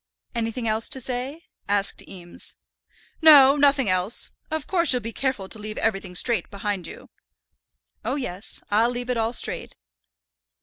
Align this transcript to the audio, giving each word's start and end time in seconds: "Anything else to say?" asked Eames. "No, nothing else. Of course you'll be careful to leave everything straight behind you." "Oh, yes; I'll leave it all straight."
"Anything 0.33 0.67
else 0.67 0.89
to 0.89 0.99
say?" 0.99 1.43
asked 1.69 2.01
Eames. 2.07 2.55
"No, 3.21 3.55
nothing 3.55 3.87
else. 3.87 4.31
Of 4.49 4.65
course 4.65 4.91
you'll 4.91 4.99
be 5.01 5.13
careful 5.13 5.47
to 5.47 5.59
leave 5.59 5.77
everything 5.77 6.15
straight 6.15 6.49
behind 6.49 6.87
you." 6.87 7.11
"Oh, 8.03 8.15
yes; 8.15 8.63
I'll 8.71 8.89
leave 8.89 9.11
it 9.11 9.17
all 9.17 9.31
straight." 9.31 9.75